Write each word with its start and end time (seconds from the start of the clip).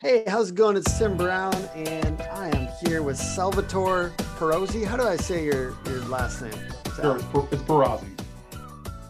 Hey, 0.00 0.22
how's 0.28 0.50
it 0.50 0.54
going? 0.54 0.76
It's 0.76 0.96
Tim 0.96 1.16
Brown, 1.16 1.56
and 1.74 2.22
I 2.22 2.56
am 2.56 2.68
here 2.86 3.02
with 3.02 3.16
Salvatore 3.16 4.12
Perozzi. 4.38 4.84
How 4.84 4.96
do 4.96 5.02
I 5.02 5.16
say 5.16 5.44
your, 5.44 5.76
your 5.86 6.04
last 6.04 6.40
name? 6.40 6.52
Sure, 6.94 7.16
it's, 7.16 7.24
it's 7.52 7.62
Perazzi. 7.62 8.06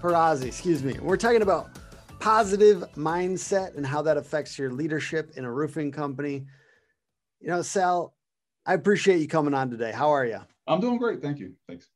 Perazzi, 0.00 0.46
excuse 0.46 0.82
me. 0.82 0.98
We're 0.98 1.18
talking 1.18 1.42
about 1.42 1.68
positive 2.20 2.90
mindset 2.96 3.76
and 3.76 3.84
how 3.84 4.00
that 4.00 4.16
affects 4.16 4.58
your 4.58 4.70
leadership 4.70 5.32
in 5.36 5.44
a 5.44 5.52
roofing 5.52 5.92
company. 5.92 6.46
You 7.38 7.48
know, 7.48 7.60
Sal, 7.60 8.14
I 8.64 8.72
appreciate 8.72 9.20
you 9.20 9.28
coming 9.28 9.52
on 9.52 9.68
today. 9.68 9.92
How 9.92 10.08
are 10.08 10.24
you? 10.24 10.40
I'm 10.66 10.80
doing 10.80 10.96
great. 10.96 11.20
Thank 11.20 11.38
you. 11.38 11.52
Thanks. 11.68 11.90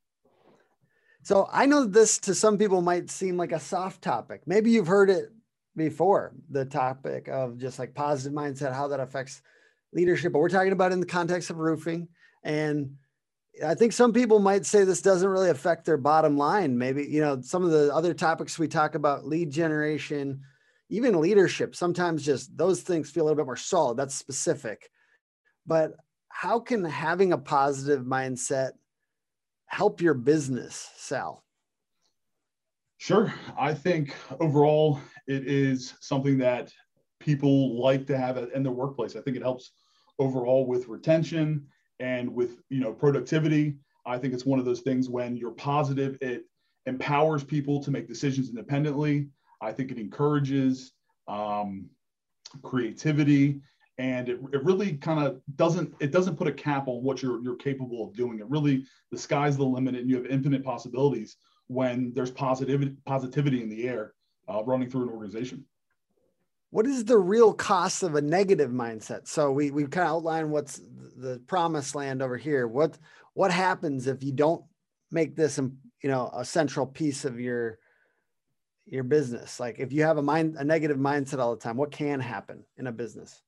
So 1.23 1.49
I 1.51 1.65
know 1.65 1.87
this 1.87 2.19
to 2.19 2.35
some 2.35 2.59
people 2.59 2.83
might 2.83 3.09
seem 3.09 3.39
like 3.39 3.53
a 3.53 3.61
soft 3.61 4.03
topic. 4.03 4.43
Maybe 4.45 4.71
you've 4.71 4.87
heard 4.87 5.09
it 5.09 5.31
before 5.77 6.35
the 6.51 6.65
topic 6.65 7.29
of 7.29 7.59
just 7.59 7.79
like 7.79 7.95
positive 7.95 8.37
mindset, 8.37 8.75
how 8.75 8.89
that 8.89 9.01
affects 9.01 9.43
leadership. 9.93 10.33
But 10.33 10.41
we're 10.41 10.49
talking 10.49 10.73
about 10.73 10.93
in 10.93 11.01
the 11.01 11.07
context 11.07 11.51
of 11.51 11.57
roofing. 11.57 12.09
And 12.43 12.97
I 13.65 13.75
think 13.75 13.93
some 13.93 14.13
people 14.13 14.39
might 14.39 14.67
say 14.67 14.85
this 14.85 15.03
doesn't 15.03 15.29
really 15.29 15.51
affect 15.51 15.85
their 15.85 15.97
bottom 15.97 16.37
line. 16.37 16.77
Maybe, 16.79 17.05
you 17.05 17.21
know, 17.21 17.41
some 17.43 17.65
of 17.65 17.71
the 17.71 17.95
other 17.95 18.15
topics 18.15 18.59
we 18.59 18.69
talk 18.69 18.95
about, 18.95 19.27
lead 19.27 19.51
generation, 19.51 20.43
even 20.89 21.21
leadership, 21.21 21.75
sometimes 21.75 22.25
just 22.25 22.57
those 22.57 22.81
things 22.83 23.11
feel 23.11 23.25
a 23.25 23.27
little 23.27 23.37
bit 23.37 23.47
more 23.47 23.57
solid. 23.57 23.97
That's 23.97 24.15
specific. 24.15 24.91
But 25.67 25.93
how 26.29 26.61
can 26.61 26.85
having 26.85 27.33
a 27.33 27.39
positive 27.39 28.05
mindset 28.05 28.73
help 29.67 30.01
your 30.01 30.15
business, 30.15 30.91
Sal? 30.97 31.45
Sure. 32.99 33.33
I 33.59 33.75
think 33.75 34.15
overall, 34.39 35.01
it 35.33 35.47
is 35.47 35.95
something 36.01 36.39
that 36.39 36.73
people 37.21 37.81
like 37.81 38.07
to 38.07 38.19
have 38.19 38.37
in 38.37 38.63
their 38.63 38.73
workplace. 38.73 39.17
I 39.17 39.21
think 39.21 39.37
it 39.37 39.43
helps 39.43 39.73
overall 40.19 40.67
with 40.67 40.89
retention 40.89 41.67
and 42.01 42.33
with 42.33 42.59
you 42.69 42.81
know 42.81 42.93
productivity. 42.93 43.77
I 44.05 44.19
think 44.19 44.35
it's 44.35 44.47
one 44.47 44.59
of 44.59 44.65
those 44.65 44.81
things 44.81 45.09
when 45.09 45.37
you're 45.37 45.53
positive, 45.53 46.19
it 46.21 46.45
empowers 46.87 47.45
people 47.45 47.83
to 47.85 47.91
make 47.91 48.09
decisions 48.09 48.49
independently. 48.49 49.29
I 49.61 49.73
think 49.73 49.93
it 49.93 49.99
encourages 49.99 50.93
um, 51.29 51.89
creativity 52.63 53.61
and 53.99 54.29
it, 54.29 54.41
it 54.53 54.65
really 54.65 54.95
kind 54.95 55.25
of 55.25 55.41
doesn't 55.57 55.95
it 56.01 56.11
doesn't 56.11 56.37
put 56.37 56.49
a 56.49 56.53
cap 56.53 56.89
on 56.89 57.03
what 57.03 57.23
you're 57.23 57.41
you're 57.43 57.57
capable 57.57 58.07
of 58.07 58.15
doing 58.15 58.39
it 58.39 58.49
really 58.49 58.85
the 59.11 59.19
sky's 59.19 59.57
the 59.57 59.65
limit 59.65 59.95
and 59.95 60.09
you 60.09 60.17
have 60.17 60.27
infinite 60.27 60.65
possibilities 60.65 61.37
when 61.69 62.13
there's 62.15 62.31
positivity 62.31 62.97
positivity 63.07 63.63
in 63.63 63.69
the 63.69 63.89
air 63.89 64.15
uh, 64.49 64.63
running 64.65 64.91
through 64.91 65.05
an 65.05 65.09
organization. 65.11 65.65
What 66.71 66.87
is 66.87 67.05
the 67.05 67.19
real 67.19 67.53
cost 67.53 68.03
of 68.03 68.15
a 68.15 68.23
negative 68.23 68.71
mindset? 68.71 69.29
So 69.29 69.53
we 69.53 69.71
we 69.71 69.83
kind 69.85 70.07
of 70.07 70.17
outlined 70.17 70.51
what's 70.51 70.81
the 71.17 71.41
promised 71.47 71.95
land 71.95 72.23
over 72.23 72.37
here. 72.37 72.67
What 72.67 72.99
what 73.35 73.51
happens 73.51 74.07
if 74.07 74.23
you 74.23 74.33
don't 74.33 74.65
make 75.11 75.37
this 75.37 75.59
um, 75.59 75.77
you 76.03 76.09
know 76.09 76.31
a 76.35 76.45
central 76.45 76.87
piece 76.87 77.25
of 77.25 77.39
your 77.39 77.79
your 78.87 79.05
business? 79.05 79.61
Like 79.61 79.79
if 79.79 79.93
you 79.93 80.03
have 80.05 80.17
a 80.17 80.23
mind 80.23 80.57
a 80.59 80.65
negative 80.65 80.97
mindset 80.97 81.41
all 81.41 81.55
the 81.55 81.61
time, 81.61 81.77
what 81.77 81.91
can 81.91 82.21
happen 82.21 82.65
in 82.79 82.87
a 82.87 82.93
business? 82.93 83.43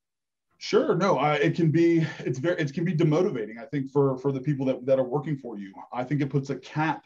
Sure. 0.58 0.94
No, 0.94 1.18
uh, 1.18 1.38
it 1.40 1.54
can 1.54 1.70
be. 1.70 2.06
It's 2.20 2.38
very. 2.38 2.60
It 2.60 2.72
can 2.72 2.84
be 2.84 2.94
demotivating. 2.94 3.58
I 3.58 3.66
think 3.66 3.90
for 3.90 4.16
for 4.18 4.32
the 4.32 4.40
people 4.40 4.66
that 4.66 4.84
that 4.86 4.98
are 4.98 5.04
working 5.04 5.36
for 5.36 5.58
you. 5.58 5.72
I 5.92 6.04
think 6.04 6.20
it 6.20 6.30
puts 6.30 6.50
a 6.50 6.56
cap 6.56 7.04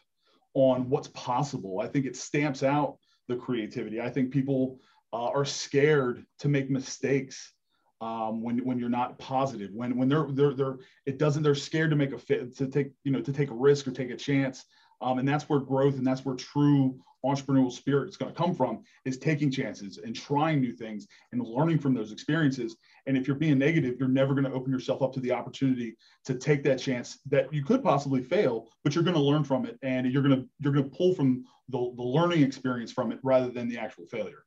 on 0.54 0.88
what's 0.88 1.08
possible. 1.08 1.80
I 1.80 1.86
think 1.86 2.06
it 2.06 2.16
stamps 2.16 2.62
out 2.62 2.98
the 3.28 3.36
creativity. 3.36 4.00
I 4.00 4.10
think 4.10 4.30
people 4.30 4.80
uh, 5.12 5.28
are 5.28 5.44
scared 5.44 6.24
to 6.40 6.48
make 6.48 6.70
mistakes 6.70 7.52
um, 8.00 8.42
when 8.42 8.58
when 8.64 8.78
you're 8.78 8.88
not 8.88 9.18
positive. 9.18 9.70
When 9.72 9.96
when 9.96 10.08
they're 10.08 10.26
they're 10.30 10.54
they're 10.54 10.76
it 11.06 11.18
doesn't 11.18 11.42
they're 11.42 11.54
scared 11.54 11.90
to 11.90 11.96
make 11.96 12.12
a 12.12 12.18
fit 12.18 12.56
to 12.56 12.66
take 12.66 12.92
you 13.04 13.12
know 13.12 13.20
to 13.20 13.32
take 13.32 13.50
a 13.50 13.54
risk 13.54 13.86
or 13.86 13.92
take 13.92 14.10
a 14.10 14.16
chance. 14.16 14.64
Um, 15.00 15.18
and 15.18 15.28
that's 15.28 15.48
where 15.48 15.60
growth 15.60 15.96
and 15.96 16.06
that's 16.06 16.24
where 16.24 16.34
true 16.34 16.98
entrepreneurial 17.24 17.72
spirit 17.72 18.08
is 18.08 18.16
going 18.16 18.32
to 18.32 18.36
come 18.36 18.54
from 18.54 18.82
is 19.04 19.18
taking 19.18 19.50
chances 19.50 19.98
and 19.98 20.14
trying 20.14 20.60
new 20.60 20.72
things 20.72 21.06
and 21.32 21.42
learning 21.42 21.78
from 21.78 21.94
those 21.94 22.12
experiences. 22.12 22.76
And 23.06 23.16
if 23.16 23.26
you're 23.26 23.36
being 23.36 23.58
negative 23.58 23.96
you're 23.98 24.08
never 24.08 24.34
going 24.34 24.44
to 24.44 24.52
open 24.52 24.72
yourself 24.72 25.02
up 25.02 25.12
to 25.14 25.20
the 25.20 25.32
opportunity 25.32 25.96
to 26.24 26.34
take 26.34 26.62
that 26.64 26.78
chance 26.78 27.18
that 27.26 27.52
you 27.52 27.64
could 27.64 27.82
possibly 27.82 28.22
fail 28.22 28.68
but 28.84 28.94
you're 28.94 29.04
going 29.04 29.16
to 29.16 29.22
learn 29.22 29.44
from 29.44 29.66
it 29.66 29.78
and 29.82 30.10
you're 30.10 30.22
going 30.22 30.36
to 30.36 30.48
you're 30.60 30.72
going 30.72 30.88
to 30.88 30.96
pull 30.96 31.14
from 31.14 31.44
the, 31.68 31.92
the 31.96 32.02
learning 32.02 32.42
experience 32.42 32.92
from 32.92 33.12
it 33.12 33.18
rather 33.22 33.50
than 33.50 33.68
the 33.68 33.78
actual 33.78 34.06
failure. 34.06 34.44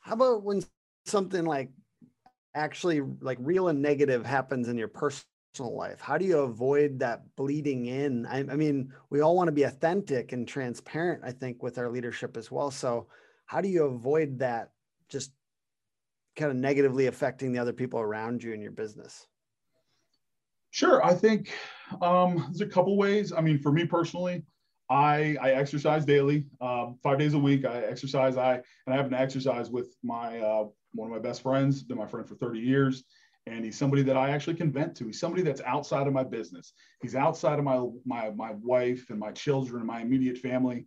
How 0.00 0.14
about 0.14 0.42
when 0.42 0.62
something 1.06 1.44
like 1.44 1.70
actually 2.54 3.00
like 3.20 3.38
real 3.40 3.68
and 3.68 3.82
negative 3.82 4.24
happens 4.24 4.68
in 4.68 4.76
your 4.76 4.88
personal 4.88 5.24
life? 5.62 6.00
How 6.00 6.18
do 6.18 6.24
you 6.24 6.38
avoid 6.40 6.98
that 6.98 7.22
bleeding 7.36 7.86
in? 7.86 8.26
I, 8.26 8.38
I, 8.38 8.56
mean, 8.56 8.92
we 9.10 9.20
all 9.20 9.36
want 9.36 9.48
to 9.48 9.52
be 9.52 9.62
authentic 9.62 10.32
and 10.32 10.46
transparent, 10.48 11.22
I 11.24 11.30
think, 11.30 11.62
with 11.62 11.78
our 11.78 11.88
leadership 11.88 12.36
as 12.36 12.50
well. 12.50 12.70
So, 12.70 13.06
how 13.46 13.60
do 13.60 13.68
you 13.68 13.84
avoid 13.84 14.38
that 14.40 14.72
just 15.08 15.32
kind 16.34 16.50
of 16.50 16.56
negatively 16.56 17.06
affecting 17.06 17.52
the 17.52 17.58
other 17.58 17.72
people 17.72 18.00
around 18.00 18.42
you 18.42 18.52
in 18.52 18.60
your 18.60 18.72
business? 18.72 19.26
Sure. 20.70 21.04
I 21.04 21.14
think 21.14 21.52
um, 22.02 22.36
there's 22.46 22.60
a 22.60 22.66
couple 22.66 22.96
ways. 22.96 23.32
I 23.32 23.40
mean, 23.40 23.58
for 23.58 23.70
me 23.70 23.84
personally, 23.84 24.42
I, 24.90 25.36
I 25.40 25.50
exercise 25.50 26.04
daily, 26.04 26.46
um, 26.60 26.98
five 27.02 27.18
days 27.18 27.34
a 27.34 27.38
week. 27.38 27.64
I 27.64 27.82
exercise. 27.82 28.36
I 28.36 28.54
and 28.54 28.94
I 28.94 28.96
happen 28.96 29.12
to 29.12 29.20
exercise 29.20 29.70
with 29.70 29.94
my 30.02 30.40
uh, 30.40 30.64
one 30.92 31.08
of 31.08 31.12
my 31.12 31.20
best 31.20 31.42
friends, 31.42 31.82
been 31.82 31.96
my 31.96 32.06
friend 32.06 32.26
for 32.26 32.34
30 32.34 32.58
years 32.58 33.04
and 33.46 33.64
he's 33.64 33.78
somebody 33.78 34.02
that 34.02 34.16
I 34.16 34.30
actually 34.30 34.54
can 34.54 34.72
vent 34.72 34.96
to. 34.96 35.06
He's 35.06 35.20
somebody 35.20 35.42
that's 35.42 35.60
outside 35.62 36.06
of 36.06 36.12
my 36.12 36.24
business. 36.24 36.72
He's 37.02 37.14
outside 37.14 37.58
of 37.58 37.64
my 37.64 37.86
my 38.04 38.30
my 38.30 38.52
wife 38.62 39.10
and 39.10 39.18
my 39.18 39.32
children 39.32 39.78
and 39.78 39.86
my 39.86 40.00
immediate 40.00 40.38
family. 40.38 40.86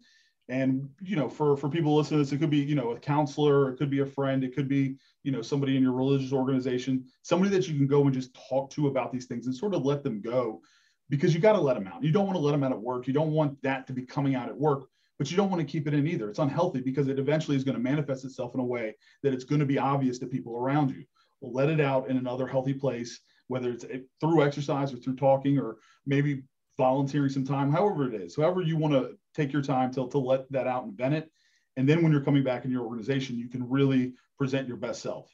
And 0.50 0.90
you 1.02 1.16
know, 1.16 1.30
for 1.30 1.56
for 1.58 1.70
people 1.70 1.96
listening 1.96 2.20
to 2.20 2.24
this, 2.24 2.34
it 2.34 2.40
could 2.40 2.50
be 2.50 2.58
you 2.58 2.76
know 2.76 2.92
a 2.92 3.00
counselor, 3.00 3.70
it 3.72 3.78
could 3.78 3.90
be 3.90 4.00
a 4.00 4.06
friend, 4.06 4.44
it 4.44 4.56
could 4.56 4.68
be 4.68 4.96
you 5.24 5.32
know 5.32 5.42
somebody 5.42 5.78
in 5.78 5.84
your 5.84 5.92
religious 5.92 6.34
organization, 6.34 7.06
somebody 7.22 7.52
that 7.52 7.68
you 7.68 7.76
can 7.76 7.88
go 7.88 8.04
and 8.04 8.14
just 8.14 8.36
talk 8.50 8.70
to 8.72 8.88
about 8.88 9.12
these 9.12 9.26
things 9.26 9.46
and 9.46 9.56
sort 9.56 9.76
of 9.76 9.86
let 9.86 10.04
them 10.04 10.22
go, 10.22 10.62
because 11.10 11.34
you 11.34 11.40
got 11.40 11.54
to 11.54 11.62
let 11.62 11.76
them 11.76 11.88
out. 11.88 12.04
You 12.04 12.12
don't 12.12 12.26
want 12.26 12.38
to 12.38 12.42
let 12.42 12.52
them 12.52 12.64
out 12.64 12.72
at 12.72 12.82
work. 12.82 13.08
You 13.08 13.14
don't 13.14 13.34
want 13.34 13.62
that 13.62 13.86
to 13.88 13.94
be 13.94 14.04
coming 14.04 14.36
out 14.36 14.50
at 14.50 14.58
work 14.58 14.90
but 15.20 15.32
you 15.32 15.36
don't 15.36 15.50
want 15.50 15.60
to 15.60 15.66
keep 15.66 15.88
it 15.88 15.96
in 15.96 16.06
either. 16.06 16.30
It's 16.30 16.38
unhealthy 16.38 16.80
because 16.80 17.08
it 17.08 17.18
eventually 17.18 17.58
is 17.58 17.64
going 17.64 17.74
to 17.74 17.82
manifest 17.82 18.24
itself 18.24 18.54
in 18.54 18.60
a 18.60 18.64
way 18.64 18.94
that 19.24 19.34
it's 19.34 19.46
going 19.46 19.58
to 19.58 19.66
be 19.66 19.80
obvious 19.80 20.20
to 20.20 20.28
people 20.28 20.56
around 20.56 20.92
you 20.92 21.06
let 21.42 21.70
it 21.70 21.80
out 21.80 22.10
in 22.10 22.18
another 22.18 22.48
healthy 22.48 22.74
place, 22.74 23.20
whether 23.48 23.72
it's 23.72 23.86
eh, 23.86 24.00
through 24.20 24.44
exercise 24.44 24.94
or 24.94 24.98
through 24.98 25.16
talking 25.16 25.58
or 25.58 25.78
maybe 26.06 26.44
volunteering 26.78 27.30
some 27.30 27.46
time, 27.46 27.72
however 27.72 28.14
it 28.14 28.22
is, 28.22 28.36
however 28.36 28.62
you 28.62 28.78
want 28.78 28.94
to 28.94 29.18
take 29.34 29.52
your 29.52 29.62
time 29.62 29.92
to, 29.94 30.08
to 30.10 30.18
let 30.18 30.52
that 30.52 30.68
out 30.68 30.84
and 30.84 30.98
vent 30.98 31.16
it. 31.16 31.32
And 31.76 31.88
then 31.88 32.02
when 32.02 32.12
you're 32.12 32.24
coming 32.24 32.44
back 32.44 32.66
in 32.66 32.72
your 32.72 32.84
organization, 32.84 33.38
you 33.38 33.50
can 33.50 33.68
really 33.68 34.14
present 34.38 34.68
your 34.68 34.78
best 34.78 35.02
self. 35.02 35.32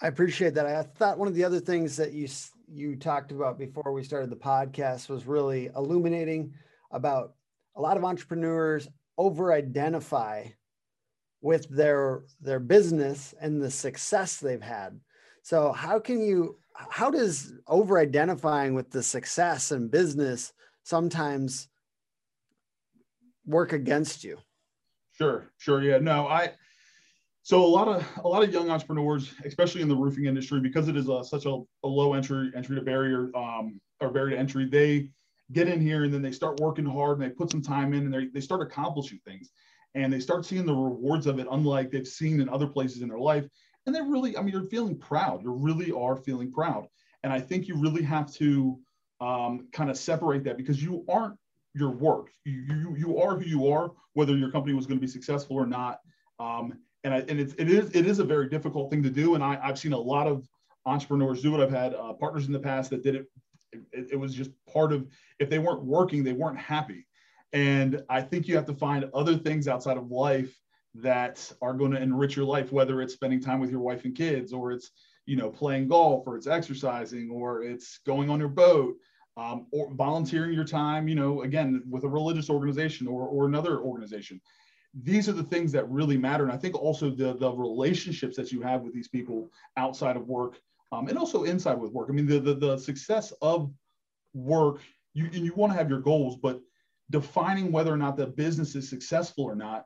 I 0.00 0.06
appreciate 0.06 0.54
that. 0.54 0.66
I 0.66 0.82
thought 0.82 1.18
one 1.18 1.28
of 1.28 1.34
the 1.34 1.44
other 1.44 1.60
things 1.60 1.96
that 1.96 2.12
you 2.12 2.28
you 2.70 2.96
talked 2.96 3.32
about 3.32 3.58
before 3.58 3.92
we 3.92 4.04
started 4.04 4.30
the 4.30 4.36
podcast 4.36 5.08
was 5.08 5.26
really 5.26 5.70
illuminating 5.74 6.52
about 6.90 7.34
a 7.76 7.80
lot 7.80 7.96
of 7.96 8.04
entrepreneurs 8.04 8.86
over 9.16 9.52
identify 9.52 10.44
with 11.40 11.68
their 11.68 12.22
their 12.40 12.60
business 12.60 13.34
and 13.40 13.62
the 13.62 13.70
success 13.70 14.38
they've 14.38 14.62
had. 14.62 14.98
So 15.42 15.72
how 15.72 15.98
can 15.98 16.20
you 16.20 16.58
how 16.74 17.10
does 17.10 17.52
over 17.66 17.98
identifying 17.98 18.74
with 18.74 18.90
the 18.90 19.02
success 19.02 19.70
and 19.72 19.90
business 19.90 20.52
sometimes 20.84 21.68
work 23.46 23.72
against 23.72 24.24
you? 24.24 24.38
Sure 25.12 25.50
sure 25.58 25.82
yeah 25.82 25.98
no 25.98 26.28
i 26.28 26.52
so 27.42 27.64
a 27.64 27.66
lot 27.66 27.88
of 27.88 28.06
a 28.22 28.28
lot 28.28 28.44
of 28.44 28.52
young 28.52 28.70
entrepreneurs 28.70 29.34
especially 29.44 29.82
in 29.82 29.88
the 29.88 29.96
roofing 29.96 30.26
industry 30.26 30.60
because 30.60 30.86
it 30.86 30.96
is 30.96 31.08
a, 31.08 31.24
such 31.24 31.44
a, 31.44 31.60
a 31.82 31.88
low 31.88 32.14
entry 32.14 32.52
entry 32.54 32.76
to 32.76 32.82
barrier 32.82 33.28
um, 33.36 33.80
or 34.00 34.10
barrier 34.10 34.36
to 34.36 34.38
entry 34.38 34.64
they 34.64 35.10
get 35.50 35.66
in 35.66 35.80
here 35.80 36.04
and 36.04 36.14
then 36.14 36.22
they 36.22 36.30
start 36.30 36.60
working 36.60 36.84
hard 36.84 37.18
and 37.18 37.28
they 37.28 37.34
put 37.34 37.50
some 37.50 37.62
time 37.62 37.94
in 37.94 38.04
and 38.04 38.14
they, 38.14 38.26
they 38.32 38.40
start 38.40 38.62
accomplishing 38.62 39.18
things 39.26 39.50
and 39.98 40.12
they 40.12 40.20
start 40.20 40.46
seeing 40.46 40.64
the 40.64 40.74
rewards 40.74 41.26
of 41.26 41.38
it, 41.38 41.48
unlike 41.50 41.90
they've 41.90 42.06
seen 42.06 42.40
in 42.40 42.48
other 42.48 42.68
places 42.68 43.02
in 43.02 43.08
their 43.08 43.18
life. 43.18 43.44
And 43.84 43.94
they 43.94 44.00
really, 44.00 44.36
I 44.36 44.42
mean, 44.42 44.52
you're 44.52 44.68
feeling 44.68 44.96
proud. 44.96 45.42
You 45.42 45.50
really 45.52 45.90
are 45.90 46.16
feeling 46.16 46.52
proud. 46.52 46.86
And 47.24 47.32
I 47.32 47.40
think 47.40 47.66
you 47.66 47.76
really 47.76 48.02
have 48.02 48.32
to 48.34 48.78
um, 49.20 49.66
kind 49.72 49.90
of 49.90 49.98
separate 49.98 50.44
that 50.44 50.56
because 50.56 50.80
you 50.82 51.04
aren't 51.08 51.36
your 51.74 51.90
work. 51.90 52.28
You, 52.44 52.62
you, 52.68 52.96
you 52.96 53.18
are 53.18 53.36
who 53.36 53.44
you 53.44 53.72
are, 53.72 53.90
whether 54.12 54.36
your 54.36 54.50
company 54.50 54.74
was 54.74 54.86
going 54.86 54.98
to 54.98 55.04
be 55.04 55.10
successful 55.10 55.56
or 55.56 55.66
not. 55.66 55.98
Um, 56.38 56.74
and 57.02 57.12
I, 57.12 57.18
and 57.28 57.40
it's, 57.40 57.54
it 57.54 57.68
is 57.68 57.90
it 57.94 58.06
is 58.06 58.20
a 58.20 58.24
very 58.24 58.48
difficult 58.48 58.90
thing 58.90 59.02
to 59.02 59.10
do. 59.10 59.34
And 59.34 59.42
I, 59.42 59.58
I've 59.62 59.78
seen 59.78 59.92
a 59.92 59.98
lot 59.98 60.28
of 60.28 60.46
entrepreneurs 60.86 61.42
do 61.42 61.58
it. 61.58 61.62
I've 61.62 61.72
had 61.72 61.94
uh, 61.94 62.12
partners 62.12 62.46
in 62.46 62.52
the 62.52 62.60
past 62.60 62.90
that 62.90 63.02
did 63.02 63.16
it. 63.16 63.26
it. 63.72 64.08
It 64.12 64.16
was 64.16 64.32
just 64.32 64.50
part 64.72 64.92
of 64.92 65.08
if 65.40 65.50
they 65.50 65.58
weren't 65.58 65.82
working, 65.84 66.22
they 66.22 66.32
weren't 66.32 66.58
happy. 66.58 67.07
And 67.52 68.02
I 68.08 68.20
think 68.20 68.46
you 68.46 68.56
have 68.56 68.66
to 68.66 68.74
find 68.74 69.08
other 69.14 69.36
things 69.36 69.68
outside 69.68 69.96
of 69.96 70.10
life 70.10 70.54
that 70.94 71.52
are 71.62 71.74
going 71.74 71.92
to 71.92 72.02
enrich 72.02 72.36
your 72.36 72.44
life, 72.44 72.72
whether 72.72 73.00
it's 73.00 73.14
spending 73.14 73.40
time 73.40 73.60
with 73.60 73.70
your 73.70 73.80
wife 73.80 74.04
and 74.04 74.14
kids, 74.14 74.52
or 74.52 74.72
it's 74.72 74.90
you 75.26 75.36
know 75.36 75.50
playing 75.50 75.88
golf, 75.88 76.26
or 76.26 76.36
it's 76.36 76.46
exercising, 76.46 77.30
or 77.30 77.62
it's 77.62 77.98
going 78.06 78.30
on 78.30 78.38
your 78.38 78.48
boat, 78.48 78.96
um, 79.36 79.66
or 79.72 79.92
volunteering 79.94 80.52
your 80.52 80.64
time. 80.64 81.08
You 81.08 81.14
know, 81.14 81.42
again 81.42 81.82
with 81.88 82.04
a 82.04 82.08
religious 82.08 82.50
organization 82.50 83.06
or 83.06 83.26
or 83.28 83.46
another 83.46 83.78
organization. 83.80 84.40
These 85.02 85.28
are 85.28 85.32
the 85.32 85.42
things 85.42 85.70
that 85.72 85.88
really 85.90 86.16
matter, 86.16 86.44
and 86.44 86.52
I 86.52 86.56
think 86.56 86.74
also 86.74 87.10
the 87.10 87.34
the 87.34 87.52
relationships 87.52 88.36
that 88.36 88.52
you 88.52 88.62
have 88.62 88.82
with 88.82 88.94
these 88.94 89.08
people 89.08 89.50
outside 89.76 90.16
of 90.16 90.26
work, 90.26 90.58
um, 90.92 91.08
and 91.08 91.18
also 91.18 91.44
inside 91.44 91.74
with 91.74 91.92
work. 91.92 92.08
I 92.10 92.12
mean, 92.12 92.26
the 92.26 92.40
the, 92.40 92.54
the 92.54 92.78
success 92.78 93.32
of 93.42 93.70
work, 94.34 94.80
you 95.14 95.28
you 95.30 95.54
want 95.54 95.72
to 95.72 95.78
have 95.78 95.90
your 95.90 96.00
goals, 96.00 96.36
but 96.36 96.60
defining 97.10 97.72
whether 97.72 97.92
or 97.92 97.96
not 97.96 98.16
the 98.16 98.26
business 98.26 98.74
is 98.74 98.88
successful 98.88 99.44
or 99.44 99.54
not 99.54 99.84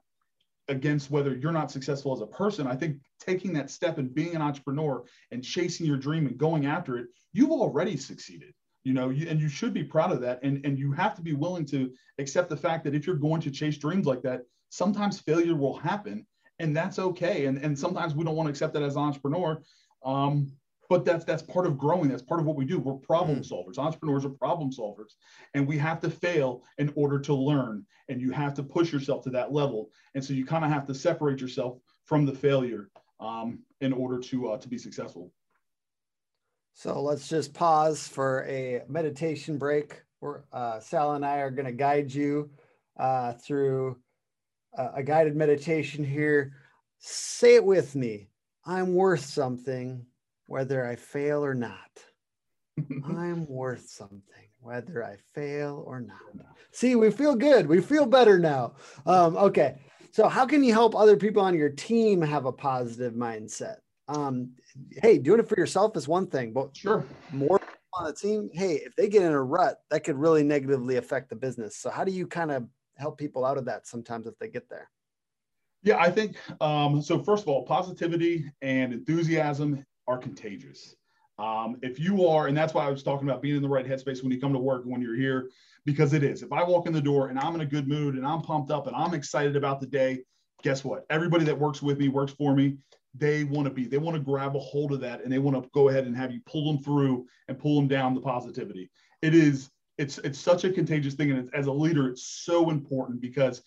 against 0.68 1.10
whether 1.10 1.36
you're 1.36 1.52
not 1.52 1.70
successful 1.70 2.12
as 2.12 2.20
a 2.20 2.26
person. 2.26 2.66
I 2.66 2.76
think 2.76 2.98
taking 3.20 3.52
that 3.54 3.70
step 3.70 3.98
and 3.98 4.14
being 4.14 4.34
an 4.34 4.42
entrepreneur 4.42 5.04
and 5.30 5.42
chasing 5.42 5.86
your 5.86 5.96
dream 5.96 6.26
and 6.26 6.38
going 6.38 6.66
after 6.66 6.98
it, 6.98 7.06
you've 7.32 7.50
already 7.50 7.96
succeeded. 7.96 8.54
You 8.84 8.94
know, 8.94 9.10
you, 9.10 9.28
and 9.28 9.40
you 9.40 9.48
should 9.48 9.74
be 9.74 9.84
proud 9.84 10.12
of 10.12 10.20
that. 10.22 10.40
And, 10.42 10.64
and 10.64 10.78
you 10.78 10.92
have 10.92 11.14
to 11.14 11.22
be 11.22 11.34
willing 11.34 11.66
to 11.66 11.92
accept 12.18 12.48
the 12.48 12.56
fact 12.56 12.84
that 12.84 12.94
if 12.94 13.06
you're 13.06 13.16
going 13.16 13.40
to 13.42 13.50
chase 13.50 13.76
dreams 13.76 14.06
like 14.06 14.22
that, 14.22 14.42
sometimes 14.70 15.20
failure 15.20 15.54
will 15.54 15.76
happen 15.76 16.26
and 16.58 16.76
that's 16.76 16.98
okay. 16.98 17.46
And, 17.46 17.58
and 17.58 17.78
sometimes 17.78 18.14
we 18.14 18.24
don't 18.24 18.36
want 18.36 18.46
to 18.46 18.50
accept 18.50 18.74
that 18.74 18.82
as 18.82 18.96
an 18.96 19.02
entrepreneur. 19.02 19.62
Um, 20.04 20.52
but 20.92 21.06
that's 21.06 21.24
that's 21.24 21.42
part 21.42 21.66
of 21.66 21.78
growing. 21.78 22.10
That's 22.10 22.20
part 22.20 22.38
of 22.38 22.44
what 22.44 22.54
we 22.54 22.66
do. 22.66 22.78
We're 22.78 22.92
problem 22.92 23.38
mm. 23.38 23.50
solvers. 23.50 23.78
Entrepreneurs 23.78 24.26
are 24.26 24.28
problem 24.28 24.70
solvers. 24.70 25.14
And 25.54 25.66
we 25.66 25.78
have 25.78 26.00
to 26.00 26.10
fail 26.10 26.64
in 26.76 26.92
order 26.96 27.18
to 27.20 27.34
learn. 27.34 27.86
And 28.10 28.20
you 28.20 28.30
have 28.32 28.52
to 28.54 28.62
push 28.62 28.92
yourself 28.92 29.24
to 29.24 29.30
that 29.30 29.54
level. 29.54 29.88
And 30.14 30.22
so 30.22 30.34
you 30.34 30.44
kind 30.44 30.66
of 30.66 30.70
have 30.70 30.86
to 30.88 30.94
separate 30.94 31.40
yourself 31.40 31.78
from 32.04 32.26
the 32.26 32.34
failure 32.34 32.90
um, 33.20 33.60
in 33.80 33.94
order 33.94 34.18
to 34.18 34.50
uh, 34.50 34.58
to 34.58 34.68
be 34.68 34.76
successful. 34.76 35.32
So 36.74 37.00
let's 37.00 37.26
just 37.26 37.54
pause 37.54 38.06
for 38.06 38.44
a 38.44 38.82
meditation 38.86 39.56
break. 39.56 40.02
Where 40.20 40.44
uh, 40.52 40.78
sal 40.80 41.14
and 41.14 41.24
i 41.24 41.38
are 41.38 41.50
going 41.50 41.64
to 41.64 41.72
guide 41.72 42.12
you 42.12 42.50
uh, 43.00 43.32
through 43.32 43.96
a, 44.76 44.90
a 44.96 45.02
guided 45.02 45.36
meditation 45.36 46.04
here. 46.04 46.52
Say 46.98 47.54
it 47.54 47.64
with 47.64 47.94
me. 47.94 48.28
I'm 48.66 48.92
worth 48.92 49.24
something 49.24 50.04
whether 50.52 50.86
I 50.86 50.96
fail 50.96 51.42
or 51.42 51.54
not. 51.54 52.04
I'm 53.06 53.46
worth 53.46 53.88
something, 53.88 54.48
whether 54.60 55.02
I 55.02 55.16
fail 55.34 55.82
or 55.86 56.02
not. 56.02 56.18
See, 56.72 56.94
we 56.94 57.10
feel 57.10 57.34
good. 57.34 57.66
We 57.66 57.80
feel 57.80 58.04
better 58.04 58.38
now. 58.38 58.74
Um, 59.06 59.34
okay. 59.38 59.78
So, 60.10 60.28
how 60.28 60.44
can 60.44 60.62
you 60.62 60.74
help 60.74 60.94
other 60.94 61.16
people 61.16 61.42
on 61.42 61.54
your 61.54 61.70
team 61.70 62.20
have 62.20 62.44
a 62.44 62.52
positive 62.52 63.14
mindset? 63.14 63.76
Um, 64.08 64.50
hey, 65.00 65.16
doing 65.16 65.40
it 65.40 65.48
for 65.48 65.58
yourself 65.58 65.96
is 65.96 66.06
one 66.06 66.26
thing, 66.26 66.52
but 66.52 66.76
sure, 66.76 67.02
more 67.32 67.58
on 67.94 68.04
the 68.04 68.12
team. 68.12 68.50
Hey, 68.52 68.74
if 68.74 68.94
they 68.94 69.08
get 69.08 69.22
in 69.22 69.32
a 69.32 69.42
rut, 69.42 69.78
that 69.90 70.04
could 70.04 70.16
really 70.16 70.42
negatively 70.42 70.96
affect 70.96 71.30
the 71.30 71.36
business. 71.36 71.78
So, 71.78 71.88
how 71.88 72.04
do 72.04 72.12
you 72.12 72.26
kind 72.26 72.50
of 72.50 72.66
help 72.98 73.16
people 73.16 73.46
out 73.46 73.56
of 73.56 73.64
that 73.64 73.86
sometimes 73.86 74.26
if 74.26 74.38
they 74.38 74.48
get 74.48 74.68
there? 74.68 74.90
Yeah, 75.82 75.98
I 75.98 76.10
think 76.10 76.36
um, 76.60 77.00
so. 77.00 77.22
First 77.22 77.44
of 77.44 77.48
all, 77.48 77.64
positivity 77.64 78.44
and 78.60 78.92
enthusiasm 78.92 79.82
are 80.06 80.18
contagious. 80.18 80.96
Um, 81.38 81.76
if 81.82 81.98
you 81.98 82.26
are, 82.26 82.46
and 82.46 82.56
that's 82.56 82.74
why 82.74 82.86
I 82.86 82.90
was 82.90 83.02
talking 83.02 83.28
about 83.28 83.42
being 83.42 83.56
in 83.56 83.62
the 83.62 83.68
right 83.68 83.86
headspace 83.86 84.22
when 84.22 84.32
you 84.32 84.40
come 84.40 84.52
to 84.52 84.58
work 84.58 84.82
when 84.84 85.00
you're 85.00 85.16
here, 85.16 85.50
because 85.84 86.12
it 86.12 86.22
is. 86.22 86.42
If 86.42 86.52
I 86.52 86.62
walk 86.62 86.86
in 86.86 86.92
the 86.92 87.00
door 87.00 87.28
and 87.28 87.38
I'm 87.38 87.54
in 87.54 87.62
a 87.62 87.66
good 87.66 87.88
mood 87.88 88.14
and 88.14 88.26
I'm 88.26 88.42
pumped 88.42 88.70
up 88.70 88.86
and 88.86 88.94
I'm 88.94 89.14
excited 89.14 89.56
about 89.56 89.80
the 89.80 89.86
day, 89.86 90.22
guess 90.62 90.84
what? 90.84 91.04
Everybody 91.10 91.44
that 91.46 91.58
works 91.58 91.82
with 91.82 91.98
me, 91.98 92.08
works 92.08 92.32
for 92.32 92.54
me, 92.54 92.76
they 93.14 93.44
want 93.44 93.66
to 93.66 93.74
be, 93.74 93.86
they 93.86 93.98
want 93.98 94.16
to 94.16 94.22
grab 94.22 94.56
a 94.56 94.60
hold 94.60 94.92
of 94.92 95.00
that 95.00 95.22
and 95.22 95.32
they 95.32 95.38
want 95.38 95.60
to 95.60 95.68
go 95.74 95.88
ahead 95.88 96.06
and 96.06 96.16
have 96.16 96.32
you 96.32 96.40
pull 96.46 96.72
them 96.72 96.82
through 96.82 97.26
and 97.48 97.58
pull 97.58 97.76
them 97.76 97.88
down 97.88 98.14
the 98.14 98.20
positivity. 98.20 98.90
It 99.20 99.34
is, 99.34 99.70
it's, 99.98 100.18
it's 100.18 100.38
such 100.38 100.64
a 100.64 100.70
contagious 100.70 101.14
thing. 101.14 101.30
And 101.30 101.50
as 101.54 101.66
a 101.66 101.72
leader, 101.72 102.08
it's 102.08 102.26
so 102.44 102.70
important 102.70 103.20
because 103.20 103.62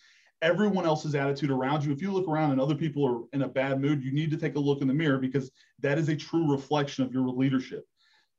everyone 0.46 0.86
else's 0.86 1.16
attitude 1.16 1.50
around 1.50 1.84
you. 1.84 1.92
If 1.92 2.04
you 2.04 2.12
look 2.14 2.28
around 2.28 2.52
and 2.52 2.62
other 2.62 2.76
people 2.76 3.04
are 3.04 3.24
in 3.34 3.42
a 3.42 3.48
bad 3.48 3.82
mood, 3.82 4.04
you 4.04 4.12
need 4.12 4.30
to 4.30 4.38
take 4.38 4.56
a 4.56 4.60
look 4.60 4.82
in 4.82 4.88
the 4.88 4.94
mirror 4.94 5.18
because 5.18 5.50
that 5.80 5.98
is 5.98 6.08
a 6.08 6.16
true 6.16 6.50
reflection 6.50 7.04
of 7.04 7.12
your 7.12 7.28
leadership. 7.28 7.84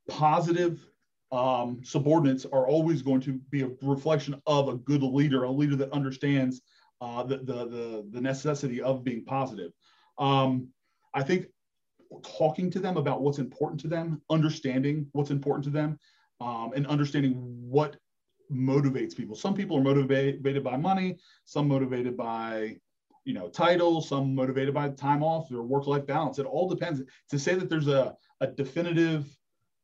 Positive 0.09 0.79
um, 1.33 1.81
subordinates 1.83 2.47
are 2.47 2.69
always 2.69 3.03
going 3.03 3.21
to 3.23 3.33
be 3.51 3.63
a 3.63 3.71
reflection 3.83 4.41
of 4.47 4.69
a 4.69 4.77
good 4.77 5.03
leader, 5.03 5.43
a 5.43 5.51
leader 5.51 5.75
that 5.75 5.91
understands 5.93 6.63
uh, 7.01 7.25
the, 7.25 7.39
the, 7.39 7.67
the, 7.67 8.07
the, 8.13 8.21
necessity 8.21 8.81
of 8.81 9.03
being 9.03 9.25
positive. 9.25 9.73
Um, 10.19 10.69
I 11.13 11.25
think 11.25 11.47
talking 12.25 12.71
to 12.71 12.79
them 12.79 12.97
about 12.97 13.21
what's 13.21 13.39
important 13.39 13.81
to 13.81 13.89
them, 13.89 14.23
understanding 14.31 15.09
what's 15.13 15.31
important 15.31 15.65
to 15.65 15.71
them, 15.71 15.99
um, 16.41 16.71
and 16.77 16.87
understanding 16.87 17.35
what 17.35 17.97
motivates 18.53 19.17
people. 19.17 19.37
Some 19.37 19.55
people 19.55 19.79
are 19.79 19.83
motivated 19.83 20.65
by 20.65 20.77
money, 20.77 21.19
some 21.45 21.69
motivated 21.69 22.17
by 22.17 22.77
you 23.25 23.35
know 23.35 23.49
title, 23.49 24.01
some 24.01 24.35
motivated 24.35 24.75
by 24.75 24.91
time 24.91 25.23
off 25.23 25.51
or 25.51 25.63
work-life 25.63 26.07
balance. 26.07 26.39
It 26.39 26.47
all 26.47 26.69
depends. 26.69 27.03
To 27.31 27.39
say 27.39 27.55
that 27.55 27.69
there's 27.69 27.89
a, 27.89 28.17
a 28.41 28.47
definitive 28.47 29.27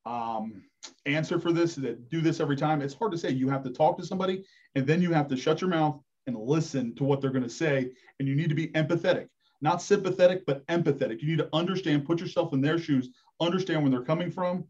um, 0.06 0.62
answer 1.06 1.38
for 1.38 1.52
this 1.52 1.74
that 1.76 2.08
do 2.08 2.20
this 2.20 2.40
every 2.40 2.56
time, 2.56 2.82
it's 2.82 2.94
hard 2.94 3.12
to 3.12 3.18
say. 3.18 3.30
You 3.30 3.48
have 3.48 3.62
to 3.64 3.70
talk 3.70 3.98
to 3.98 4.06
somebody 4.06 4.44
and 4.74 4.86
then 4.86 5.02
you 5.02 5.12
have 5.12 5.28
to 5.28 5.36
shut 5.36 5.60
your 5.60 5.70
mouth 5.70 6.00
and 6.26 6.36
listen 6.36 6.94
to 6.96 7.04
what 7.04 7.20
they're 7.20 7.30
going 7.30 7.42
to 7.42 7.50
say. 7.50 7.90
And 8.18 8.28
you 8.28 8.34
need 8.34 8.48
to 8.48 8.54
be 8.54 8.68
empathetic, 8.68 9.28
not 9.60 9.82
sympathetic, 9.82 10.44
but 10.46 10.66
empathetic. 10.66 11.20
You 11.20 11.28
need 11.28 11.38
to 11.38 11.48
understand, 11.52 12.06
put 12.06 12.20
yourself 12.20 12.52
in 12.52 12.60
their 12.60 12.78
shoes, 12.78 13.10
understand 13.40 13.82
where 13.82 13.90
they're 13.90 14.04
coming 14.04 14.30
from, 14.30 14.64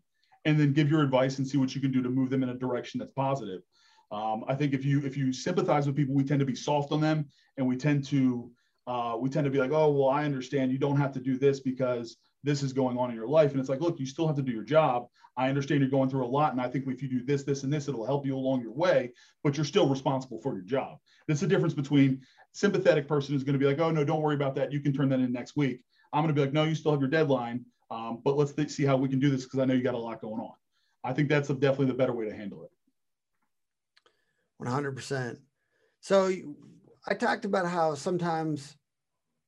and 0.45 0.59
then 0.59 0.73
give 0.73 0.91
your 0.91 1.03
advice 1.03 1.39
and 1.39 1.47
see 1.47 1.59
what 1.59 1.75
you 1.75 1.81
can 1.81 1.93
do 1.93 2.03
to 2.03 2.09
move 2.09 2.31
them 2.31 2.43
in 2.43 2.49
a 2.49 2.55
direction 2.55 2.99
that's 2.99 3.13
positive. 3.13 3.61
Um, 4.13 4.45
I 4.47 4.55
think 4.55 4.75
if 4.75 4.85
you 4.85 5.05
if 5.05 5.17
you 5.17 5.33
sympathize 5.33 5.87
with 5.87 5.97
people, 5.97 6.15
we 6.15 6.23
tend 6.23 6.41
to 6.41 6.47
be 6.47 6.55
soft 6.55 6.93
on 6.93 7.01
them, 7.01 7.27
and 7.57 7.67
we 7.67 7.77
tend 7.77 8.05
to 8.07 8.51
uh, 8.87 9.17
we 9.19 9.31
tend 9.31 9.45
to 9.45 9.51
be 9.51 9.59
like, 9.59 9.73
oh 9.73 9.91
well, 9.91 10.11
I 10.11 10.25
understand. 10.25 10.71
You 10.71 10.79
don't 10.79 10.99
have 10.99 11.13
to 11.13 11.21
do 11.21 11.39
this 11.39 11.61
because 11.61 12.17
this 12.45 12.63
is 12.63 12.73
going 12.73 12.99
on 12.99 13.11
in 13.11 13.17
your 13.17 13.29
life, 13.29 13.53
and 13.53 13.61
it's 13.61 13.71
like, 13.71 13.81
look, 13.81 13.99
you 13.99 14.07
still 14.07 14.27
have 14.27 14.37
to 14.37 14.43
do 14.43 14.53
your 14.53 14.65
job. 14.65 15.07
I 15.37 15.49
understand 15.49 15.81
you're 15.81 15.89
going 15.89 16.11
through 16.11 16.27
a 16.27 16.29
lot, 16.29 16.53
and 16.53 16.61
I 16.61 16.69
think 16.69 16.87
if 16.87 17.01
you 17.01 17.09
do 17.09 17.25
this, 17.25 17.43
this, 17.43 17.63
and 17.63 17.73
this, 17.73 17.89
it'll 17.89 18.05
help 18.05 18.27
you 18.27 18.37
along 18.37 18.61
your 18.61 18.75
way. 18.75 19.13
But 19.43 19.57
you're 19.57 19.65
still 19.65 19.89
responsible 19.89 20.41
for 20.43 20.53
your 20.53 20.65
job. 20.65 20.99
That's 21.27 21.41
the 21.41 21.47
difference 21.47 21.73
between 21.73 22.21
sympathetic 22.53 23.09
person 23.09 23.35
is 23.35 23.45
going 23.45 23.55
to 23.55 23.59
be 23.59 23.65
like, 23.65 23.79
oh 23.79 23.91
no, 23.91 24.05
don't 24.05 24.21
worry 24.21 24.35
about 24.35 24.55
that. 24.57 24.73
You 24.73 24.81
can 24.81 24.93
turn 24.93 25.09
that 25.09 25.21
in 25.21 25.33
next 25.33 25.57
week. 25.57 25.83
I'm 26.13 26.23
going 26.23 26.35
to 26.35 26.39
be 26.39 26.45
like, 26.45 26.53
no, 26.53 26.65
you 26.65 26.75
still 26.75 26.93
have 26.93 27.01
your 27.01 27.09
deadline, 27.09 27.65
um, 27.91 28.21
but 28.23 28.37
let's 28.37 28.53
th- 28.53 28.69
see 28.69 28.85
how 28.85 28.99
we 28.99 29.09
can 29.09 29.19
do 29.19 29.31
this 29.31 29.45
because 29.45 29.61
I 29.61 29.65
know 29.65 29.73
you 29.73 29.83
got 29.83 29.95
a 29.95 29.99
lot 29.99 30.21
going 30.21 30.41
on. 30.41 30.53
I 31.03 31.15
think 31.15 31.31
that's 31.31 31.49
a, 31.49 31.55
definitely 31.55 31.87
the 31.87 31.95
better 31.95 32.13
way 32.13 32.27
to 32.27 32.37
handle 32.37 32.65
it. 32.65 32.71
100%. 34.67 35.37
So 36.01 36.33
I 37.07 37.15
talked 37.15 37.45
about 37.45 37.67
how 37.67 37.95
sometimes 37.95 38.77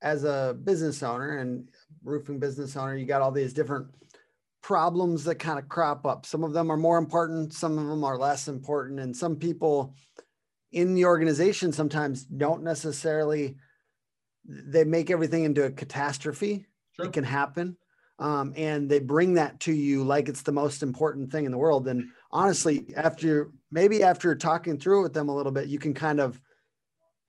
as 0.03 0.25
a 0.25 0.57
business 0.63 1.03
owner 1.03 1.39
and 1.39 1.69
roofing 2.03 2.39
business 2.39 2.77
owner, 2.77 2.97
you 2.97 3.07
got 3.07 3.23
all 3.23 3.33
these 3.33 3.53
different 3.53 3.89
problems 4.63 5.25
that 5.25 5.37
kind 5.37 5.59
of 5.59 5.69
crop 5.69 6.07
up. 6.07 6.27
Some 6.27 6.45
of 6.45 6.53
them 6.53 6.71
are 6.71 6.77
more 6.77 6.99
important, 6.99 7.53
some 7.53 7.79
of 7.79 7.87
them 7.87 8.05
are 8.05 8.19
less 8.19 8.49
important. 8.49 9.01
And 9.01 9.17
some 9.17 9.37
people 9.37 9.95
in 10.73 10.95
the 10.95 11.05
organization 11.05 11.73
sometimes 11.73 12.25
don't 12.25 12.63
necessarily 12.63 13.57
they 14.47 14.85
make 14.85 15.11
everything 15.11 15.45
into 15.45 15.65
a 15.65 15.71
catastrophe. 15.71 16.67
Sure. 16.93 17.07
It 17.07 17.13
can 17.13 17.25
happen. 17.25 17.77
Um, 18.19 18.53
and 18.57 18.89
they 18.89 19.01
bring 19.01 19.35
that 19.35 19.61
to 19.61 19.73
you 19.73 20.05
like 20.05 20.29
it's 20.29 20.43
the 20.43 20.53
most 20.53 20.83
important 20.83 21.33
thing 21.33 21.47
in 21.47 21.53
the 21.53 21.59
world. 21.59 21.89
And 21.89 22.11
honestly, 22.35 22.93
after 22.97 23.53
maybe 23.71 24.03
after 24.03 24.35
talking 24.35 24.77
through 24.79 25.01
it 25.01 25.03
with 25.05 25.15
them 25.15 25.29
a 25.29 25.35
little 25.35 25.53
bit, 25.53 25.69
you 25.69 25.79
can 25.79 25.95
kind 25.95 26.21
of, 26.21 26.39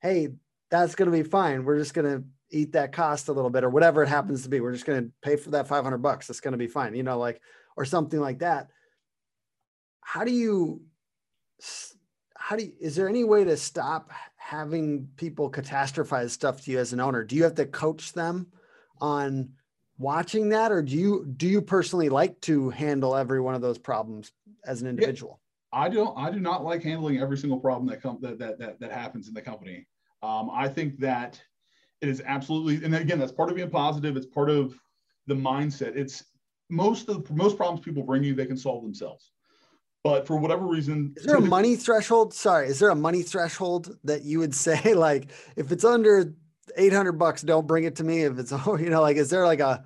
hey, 0.02 0.28
that's 0.68 0.96
going 0.96 1.10
to 1.10 1.16
be 1.16 1.22
fine. 1.22 1.64
We're 1.64 1.78
just 1.78 1.94
going 1.94 2.12
to 2.18 2.24
eat 2.50 2.72
that 2.72 2.92
cost 2.92 3.28
a 3.28 3.32
little 3.32 3.50
bit 3.50 3.64
or 3.64 3.70
whatever 3.70 4.02
it 4.02 4.08
happens 4.08 4.42
to 4.42 4.48
be. 4.48 4.60
We're 4.60 4.72
just 4.72 4.84
going 4.84 5.04
to 5.04 5.12
pay 5.22 5.36
for 5.36 5.50
that 5.50 5.68
500 5.68 5.98
bucks. 5.98 6.28
It's 6.28 6.40
going 6.40 6.52
to 6.52 6.58
be 6.58 6.66
fine, 6.66 6.94
you 6.94 7.04
know, 7.04 7.18
like, 7.18 7.40
or 7.76 7.84
something 7.84 8.20
like 8.20 8.40
that. 8.40 8.68
How 10.00 10.24
do 10.24 10.32
you, 10.32 10.82
how 12.36 12.56
do 12.56 12.64
you, 12.64 12.72
is 12.80 12.96
there 12.96 13.08
any 13.08 13.24
way 13.24 13.44
to 13.44 13.56
stop 13.56 14.10
having 14.36 15.08
people 15.16 15.50
catastrophize 15.50 16.30
stuff 16.30 16.62
to 16.64 16.72
you 16.72 16.78
as 16.78 16.92
an 16.92 17.00
owner? 17.00 17.24
Do 17.24 17.36
you 17.36 17.44
have 17.44 17.56
to 17.56 17.66
coach 17.66 18.12
them 18.12 18.48
on 19.00 19.50
watching 19.98 20.48
that 20.50 20.72
or 20.72 20.82
do 20.82 20.96
you, 20.96 21.26
do 21.36 21.46
you 21.46 21.60
personally 21.60 22.08
like 22.08 22.40
to 22.42 22.70
handle 22.70 23.16
every 23.16 23.40
one 23.40 23.54
of 23.54 23.60
those 23.60 23.78
problems 23.78 24.32
as 24.66 24.82
an 24.82 24.88
individual? 24.88 25.40
Yeah, 25.40 25.46
I 25.80 25.88
don't. 25.88 26.16
I 26.16 26.30
do 26.30 26.40
not 26.40 26.64
like 26.64 26.82
handling 26.82 27.18
every 27.20 27.36
single 27.36 27.58
problem 27.58 27.86
that 27.88 28.00
come 28.00 28.18
that 28.22 28.38
that 28.38 28.58
that, 28.58 28.80
that 28.80 28.92
happens 28.92 29.28
in 29.28 29.34
the 29.34 29.42
company. 29.42 29.86
Um, 30.22 30.50
I 30.52 30.68
think 30.68 30.98
that 31.00 31.40
it 32.00 32.08
is 32.08 32.22
absolutely, 32.24 32.84
and 32.84 32.94
again, 32.94 33.18
that's 33.18 33.32
part 33.32 33.50
of 33.50 33.56
being 33.56 33.70
positive. 33.70 34.16
It's 34.16 34.26
part 34.26 34.48
of 34.48 34.78
the 35.26 35.34
mindset. 35.34 35.96
It's 35.96 36.24
most 36.70 37.08
of 37.08 37.30
most 37.30 37.56
problems 37.56 37.84
people 37.84 38.02
bring 38.02 38.24
you, 38.24 38.34
they 38.34 38.46
can 38.46 38.56
solve 38.56 38.82
themselves. 38.82 39.32
But 40.02 40.26
for 40.26 40.36
whatever 40.36 40.66
reason, 40.66 41.14
is 41.16 41.24
there 41.24 41.36
a 41.36 41.40
money 41.40 41.74
threshold? 41.74 42.32
Sorry, 42.32 42.68
is 42.68 42.78
there 42.78 42.90
a 42.90 42.96
money 42.96 43.22
threshold 43.22 43.98
that 44.04 44.22
you 44.22 44.38
would 44.38 44.54
say 44.66 44.94
like 44.94 45.30
if 45.56 45.72
it's 45.72 45.84
under 45.84 46.32
800 46.76 47.12
bucks, 47.12 47.42
don't 47.42 47.66
bring 47.66 47.84
it 47.84 47.96
to 47.96 48.04
me. 48.04 48.22
If 48.22 48.38
it's, 48.38 48.52
all 48.52 48.80
you 48.80 48.90
know, 48.90 49.00
like, 49.00 49.16
is 49.16 49.30
there 49.30 49.46
like 49.46 49.60
a, 49.60 49.84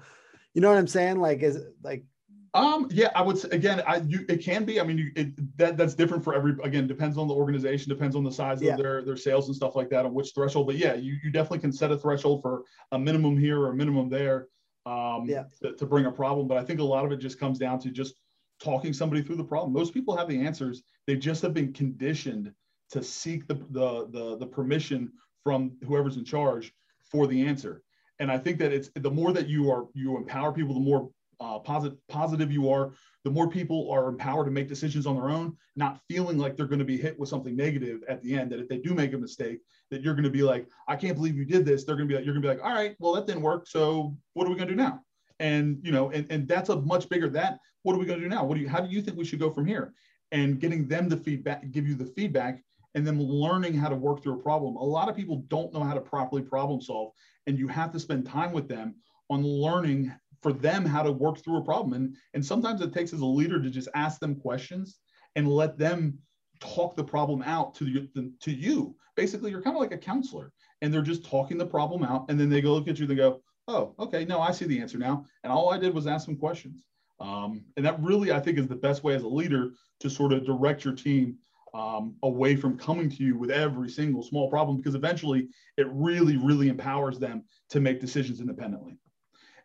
you 0.54 0.60
know 0.60 0.68
what 0.68 0.78
I'm 0.78 0.86
saying? 0.86 1.20
Like, 1.20 1.42
is 1.42 1.58
like, 1.82 2.04
um, 2.52 2.88
yeah, 2.90 3.10
I 3.14 3.22
would 3.22 3.38
say 3.38 3.48
again, 3.52 3.80
I 3.86 3.98
you 3.98 4.24
it 4.28 4.42
can 4.42 4.64
be. 4.64 4.80
I 4.80 4.84
mean, 4.84 4.98
you, 4.98 5.12
it, 5.14 5.56
that 5.58 5.76
that's 5.76 5.94
different 5.94 6.24
for 6.24 6.34
every. 6.34 6.56
Again, 6.64 6.88
depends 6.88 7.16
on 7.16 7.28
the 7.28 7.34
organization, 7.34 7.88
depends 7.88 8.16
on 8.16 8.24
the 8.24 8.32
size 8.32 8.60
yeah. 8.60 8.72
of 8.72 8.78
their 8.78 9.04
their 9.04 9.16
sales 9.16 9.46
and 9.46 9.54
stuff 9.54 9.76
like 9.76 9.88
that, 9.90 10.04
on 10.04 10.12
which 10.12 10.32
threshold. 10.34 10.66
But 10.66 10.76
yeah, 10.76 10.94
you 10.94 11.16
you 11.22 11.30
definitely 11.30 11.60
can 11.60 11.72
set 11.72 11.92
a 11.92 11.96
threshold 11.96 12.42
for 12.42 12.64
a 12.90 12.98
minimum 12.98 13.38
here 13.38 13.60
or 13.60 13.70
a 13.70 13.74
minimum 13.74 14.08
there. 14.08 14.48
Um, 14.86 15.26
yeah. 15.28 15.44
to, 15.62 15.74
to 15.74 15.86
bring 15.86 16.06
a 16.06 16.10
problem. 16.10 16.48
But 16.48 16.56
I 16.56 16.64
think 16.64 16.80
a 16.80 16.84
lot 16.84 17.04
of 17.04 17.12
it 17.12 17.18
just 17.18 17.38
comes 17.38 17.58
down 17.58 17.78
to 17.80 17.90
just 17.90 18.14
talking 18.60 18.92
somebody 18.92 19.22
through 19.22 19.36
the 19.36 19.44
problem. 19.44 19.72
Most 19.72 19.92
people 19.94 20.16
have 20.16 20.26
the 20.26 20.40
answers. 20.40 20.82
They 21.06 21.16
just 21.16 21.42
have 21.42 21.54
been 21.54 21.72
conditioned 21.72 22.52
to 22.90 23.02
seek 23.02 23.46
the 23.46 23.54
the 23.70 24.08
the, 24.10 24.38
the 24.38 24.46
permission 24.46 25.12
from 25.42 25.72
whoever's 25.86 26.16
in 26.16 26.24
charge 26.24 26.72
for 27.10 27.26
the 27.26 27.46
answer. 27.46 27.82
And 28.18 28.30
I 28.30 28.38
think 28.38 28.58
that 28.58 28.72
it's 28.72 28.90
the 28.94 29.10
more 29.10 29.32
that 29.32 29.48
you 29.48 29.70
are 29.70 29.86
you 29.94 30.16
empower 30.16 30.52
people, 30.52 30.74
the 30.74 30.80
more 30.80 31.10
uh, 31.40 31.58
positive 31.58 31.98
positive 32.08 32.52
you 32.52 32.70
are, 32.70 32.92
the 33.24 33.30
more 33.30 33.48
people 33.48 33.90
are 33.90 34.08
empowered 34.08 34.46
to 34.46 34.50
make 34.50 34.68
decisions 34.68 35.06
on 35.06 35.16
their 35.16 35.30
own, 35.30 35.56
not 35.74 36.00
feeling 36.08 36.36
like 36.36 36.56
they're 36.56 36.66
going 36.66 36.78
to 36.78 36.84
be 36.84 36.98
hit 36.98 37.18
with 37.18 37.30
something 37.30 37.56
negative 37.56 38.02
at 38.08 38.22
the 38.22 38.38
end. 38.38 38.52
That 38.52 38.60
if 38.60 38.68
they 38.68 38.76
do 38.76 38.94
make 38.94 39.14
a 39.14 39.18
mistake, 39.18 39.60
that 39.90 40.02
you're 40.02 40.14
going 40.14 40.24
to 40.24 40.30
be 40.30 40.42
like, 40.42 40.66
I 40.86 40.96
can't 40.96 41.16
believe 41.16 41.36
you 41.36 41.46
did 41.46 41.64
this. 41.64 41.84
They're 41.84 41.96
going 41.96 42.08
to 42.08 42.12
be 42.12 42.16
like, 42.16 42.26
you're 42.26 42.34
going 42.34 42.42
to 42.42 42.48
be 42.48 42.54
like, 42.54 42.64
all 42.64 42.74
right, 42.74 42.94
well 42.98 43.14
that 43.14 43.26
didn't 43.26 43.42
work. 43.42 43.66
So 43.66 44.14
what 44.34 44.46
are 44.46 44.50
we 44.50 44.56
going 44.56 44.68
to 44.68 44.74
do 44.74 44.80
now? 44.80 45.00
And 45.38 45.78
you 45.82 45.92
know, 45.92 46.10
and, 46.10 46.26
and 46.30 46.46
that's 46.46 46.68
a 46.68 46.76
much 46.76 47.08
bigger 47.08 47.28
that. 47.30 47.58
What 47.82 47.94
are 47.94 47.98
we 47.98 48.04
going 48.04 48.20
to 48.20 48.24
do 48.24 48.30
now? 48.30 48.44
What 48.44 48.56
do 48.56 48.60
you? 48.60 48.68
How 48.68 48.80
do 48.80 48.90
you 48.90 49.00
think 49.00 49.16
we 49.16 49.24
should 49.24 49.40
go 49.40 49.50
from 49.50 49.64
here? 49.64 49.94
And 50.32 50.60
getting 50.60 50.86
them 50.86 51.08
the 51.08 51.16
feedback, 51.16 51.70
give 51.72 51.88
you 51.88 51.94
the 51.94 52.04
feedback, 52.04 52.62
and 52.94 53.06
then 53.06 53.20
learning 53.20 53.74
how 53.74 53.88
to 53.88 53.96
work 53.96 54.22
through 54.22 54.34
a 54.34 54.42
problem. 54.42 54.76
A 54.76 54.84
lot 54.84 55.08
of 55.08 55.16
people 55.16 55.44
don't 55.48 55.72
know 55.72 55.82
how 55.82 55.94
to 55.94 56.00
properly 56.00 56.42
problem 56.42 56.80
solve, 56.80 57.12
and 57.46 57.58
you 57.58 57.68
have 57.68 57.92
to 57.92 58.00
spend 58.00 58.26
time 58.26 58.52
with 58.52 58.68
them 58.68 58.94
on 59.28 59.44
learning 59.44 60.12
for 60.42 60.52
them 60.52 60.84
how 60.84 61.02
to 61.02 61.12
work 61.12 61.38
through 61.38 61.58
a 61.58 61.64
problem. 61.64 61.92
And, 61.92 62.16
and 62.34 62.44
sometimes 62.44 62.80
it 62.80 62.92
takes 62.92 63.12
as 63.12 63.20
a 63.20 63.26
leader 63.26 63.62
to 63.62 63.70
just 63.70 63.88
ask 63.94 64.20
them 64.20 64.34
questions 64.34 64.98
and 65.36 65.48
let 65.48 65.78
them 65.78 66.18
talk 66.60 66.96
the 66.96 67.04
problem 67.04 67.42
out 67.42 67.74
to, 67.76 68.08
the, 68.14 68.32
to 68.40 68.50
you. 68.50 68.96
Basically, 69.16 69.50
you're 69.50 69.62
kind 69.62 69.76
of 69.76 69.82
like 69.82 69.92
a 69.92 69.98
counselor 69.98 70.52
and 70.80 70.92
they're 70.92 71.02
just 71.02 71.24
talking 71.24 71.58
the 71.58 71.66
problem 71.66 72.02
out. 72.02 72.26
And 72.28 72.40
then 72.40 72.48
they 72.48 72.60
go 72.60 72.72
look 72.72 72.88
at 72.88 72.98
you 72.98 73.04
and 73.04 73.10
they 73.10 73.16
go, 73.16 73.42
oh, 73.68 73.94
okay, 73.98 74.24
no, 74.24 74.40
I 74.40 74.50
see 74.50 74.64
the 74.64 74.80
answer 74.80 74.98
now. 74.98 75.24
And 75.44 75.52
all 75.52 75.70
I 75.70 75.78
did 75.78 75.94
was 75.94 76.06
ask 76.06 76.24
some 76.24 76.36
questions. 76.36 76.86
Um, 77.20 77.64
and 77.76 77.84
that 77.84 78.00
really, 78.00 78.32
I 78.32 78.40
think, 78.40 78.58
is 78.58 78.66
the 78.66 78.74
best 78.74 79.04
way 79.04 79.14
as 79.14 79.22
a 79.22 79.28
leader 79.28 79.72
to 80.00 80.10
sort 80.10 80.32
of 80.32 80.46
direct 80.46 80.84
your 80.84 80.94
team 80.94 81.36
um, 81.74 82.16
away 82.22 82.56
from 82.56 82.78
coming 82.78 83.08
to 83.10 83.22
you 83.22 83.38
with 83.38 83.50
every 83.50 83.88
single 83.88 84.22
small 84.22 84.48
problem, 84.50 84.76
because 84.76 84.94
eventually 84.94 85.48
it 85.76 85.86
really, 85.90 86.36
really 86.36 86.68
empowers 86.68 87.18
them 87.18 87.44
to 87.70 87.80
make 87.80 88.00
decisions 88.00 88.40
independently. 88.40 88.98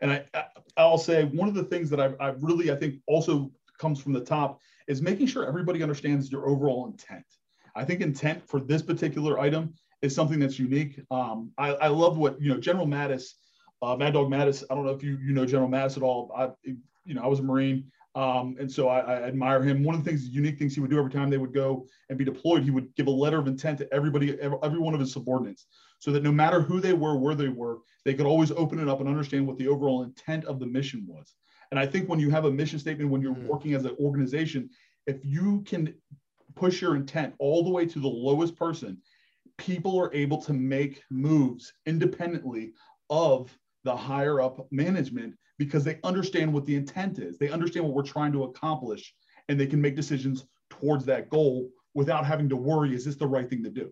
And 0.01 0.11
I, 0.11 0.25
I'll 0.77 0.97
say 0.97 1.25
one 1.25 1.47
of 1.47 1.55
the 1.55 1.63
things 1.63 1.89
that 1.89 1.99
I've, 1.99 2.15
I've 2.19 2.43
really, 2.43 2.71
I 2.71 2.75
think 2.75 2.95
also 3.07 3.51
comes 3.79 4.01
from 4.01 4.13
the 4.13 4.21
top 4.21 4.59
is 4.87 5.01
making 5.01 5.27
sure 5.27 5.47
everybody 5.47 5.81
understands 5.81 6.31
your 6.31 6.47
overall 6.47 6.85
intent. 6.87 7.25
I 7.75 7.85
think 7.85 8.01
intent 8.01 8.47
for 8.47 8.59
this 8.59 8.81
particular 8.81 9.39
item 9.39 9.73
is 10.01 10.13
something 10.13 10.39
that's 10.39 10.59
unique. 10.59 10.99
Um, 11.11 11.51
I, 11.57 11.73
I 11.73 11.87
love 11.87 12.17
what, 12.17 12.39
you 12.41 12.53
know, 12.53 12.59
General 12.59 12.87
Mattis, 12.87 13.31
uh, 13.81 13.95
Mad 13.95 14.13
Dog 14.13 14.29
Mattis, 14.29 14.63
I 14.69 14.75
don't 14.75 14.85
know 14.85 14.91
if 14.91 15.03
you, 15.03 15.17
you 15.23 15.33
know 15.33 15.45
General 15.45 15.69
Mattis 15.69 15.97
at 15.97 16.03
all. 16.03 16.31
I, 16.37 16.49
you 16.63 17.13
know, 17.13 17.23
I 17.23 17.27
was 17.27 17.39
a 17.39 17.43
Marine. 17.43 17.91
Um, 18.15 18.55
and 18.57 18.71
so 18.71 18.87
I, 18.87 18.99
I, 18.99 19.23
admire 19.23 19.61
him. 19.61 19.83
One 19.83 19.93
of 19.93 20.03
the 20.03 20.09
things, 20.09 20.29
unique 20.29 20.57
things 20.57 20.73
he 20.73 20.79
would 20.79 20.89
do 20.89 20.97
every 20.97 21.11
time 21.11 21.29
they 21.29 21.37
would 21.37 21.53
go 21.53 21.85
and 22.07 22.17
be 22.17 22.23
deployed, 22.23 22.63
he 22.63 22.71
would 22.71 22.95
give 22.95 23.07
a 23.07 23.11
letter 23.11 23.37
of 23.37 23.47
intent 23.47 23.77
to 23.79 23.93
everybody, 23.93 24.39
every, 24.39 24.79
one 24.79 24.93
of 24.93 25.01
his 25.01 25.11
subordinates 25.11 25.65
so 25.99 26.11
that 26.13 26.23
no 26.23 26.31
matter 26.31 26.61
who 26.61 26.79
they 26.79 26.93
were, 26.93 27.17
where 27.17 27.35
they 27.35 27.49
were, 27.49 27.79
they 28.05 28.13
could 28.13 28.25
always 28.25 28.51
open 28.51 28.79
it 28.79 28.87
up 28.87 29.01
and 29.01 29.09
understand 29.09 29.45
what 29.45 29.57
the 29.57 29.67
overall 29.67 30.03
intent 30.03 30.45
of 30.45 30.59
the 30.59 30.65
mission 30.65 31.05
was. 31.05 31.35
And 31.71 31.79
I 31.79 31.85
think 31.85 32.07
when 32.07 32.19
you 32.19 32.29
have 32.29 32.45
a 32.45 32.51
mission 32.51 32.79
statement, 32.79 33.09
when 33.09 33.21
you're 33.21 33.33
mm-hmm. 33.33 33.47
working 33.47 33.73
as 33.73 33.83
an 33.83 33.97
organization, 33.99 34.69
if 35.07 35.17
you 35.25 35.61
can 35.65 35.93
push 36.55 36.81
your 36.81 36.95
intent 36.95 37.33
all 37.37 37.63
the 37.63 37.69
way 37.69 37.85
to 37.85 37.99
the 37.99 38.07
lowest 38.07 38.55
person, 38.55 38.97
people 39.57 39.99
are 39.99 40.13
able 40.13 40.41
to 40.43 40.53
make 40.53 41.03
moves 41.09 41.73
independently 41.85 42.71
of 43.09 43.57
the 43.83 43.95
higher 43.95 44.41
up 44.41 44.67
management 44.71 45.35
because 45.57 45.83
they 45.83 45.99
understand 46.03 46.51
what 46.51 46.65
the 46.65 46.75
intent 46.75 47.19
is. 47.19 47.37
They 47.37 47.49
understand 47.49 47.85
what 47.85 47.93
we're 47.93 48.03
trying 48.03 48.31
to 48.33 48.43
accomplish 48.43 49.13
and 49.47 49.59
they 49.59 49.67
can 49.67 49.81
make 49.81 49.95
decisions 49.95 50.45
towards 50.69 51.05
that 51.05 51.29
goal 51.29 51.69
without 51.93 52.25
having 52.25 52.49
to 52.49 52.55
worry 52.55 52.93
is 52.93 53.05
this 53.05 53.15
the 53.15 53.27
right 53.27 53.49
thing 53.49 53.63
to 53.63 53.69
do? 53.69 53.91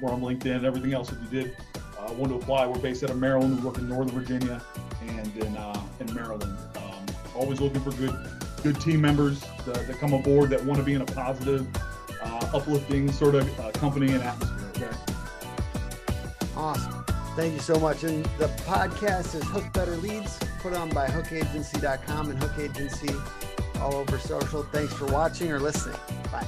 we're 0.00 0.12
on 0.12 0.20
LinkedIn 0.20 0.56
and 0.56 0.64
everything 0.64 0.94
else. 0.94 1.12
If 1.12 1.18
you 1.22 1.28
did 1.42 1.56
uh, 1.98 2.12
want 2.14 2.32
to 2.32 2.38
apply, 2.38 2.66
we're 2.66 2.78
based 2.78 3.04
out 3.04 3.10
of 3.10 3.18
Maryland. 3.18 3.58
We 3.58 3.66
work 3.66 3.78
in 3.78 3.88
Northern 3.88 4.14
Virginia 4.14 4.62
and 5.02 5.36
in 5.36 5.56
uh, 5.56 5.80
in 6.00 6.12
Maryland. 6.14 6.56
Always 7.34 7.60
looking 7.60 7.80
for 7.80 7.90
good 7.92 8.16
good 8.62 8.80
team 8.80 9.00
members 9.02 9.40
that, 9.66 9.86
that, 9.86 9.98
come 9.98 10.14
aboard 10.14 10.48
that 10.48 10.64
want 10.64 10.78
to 10.78 10.84
be 10.84 10.94
in 10.94 11.02
a 11.02 11.06
positive, 11.06 11.66
uh, 12.22 12.50
uplifting 12.54 13.12
sort 13.12 13.34
of 13.34 13.60
uh, 13.60 13.70
company 13.72 14.10
and 14.10 14.22
atmosphere. 14.22 14.88
Okay. 14.88 14.96
Awesome. 16.56 17.04
Thank 17.36 17.52
you 17.52 17.60
so 17.60 17.78
much. 17.78 18.04
And 18.04 18.24
the 18.38 18.46
podcast 18.64 19.34
is 19.34 19.44
Hook 19.44 19.70
Better 19.74 19.96
Leads, 19.96 20.38
put 20.60 20.72
on 20.72 20.88
by 20.88 21.06
hookagency.com 21.08 22.30
and 22.30 22.42
Hook 22.42 22.58
Agency 22.58 23.14
all 23.80 23.96
over 23.96 24.18
social. 24.18 24.62
Thanks 24.62 24.94
for 24.94 25.06
watching 25.06 25.52
or 25.52 25.60
listening. 25.60 25.98
Bye. 26.32 26.46